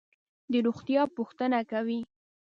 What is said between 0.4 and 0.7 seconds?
د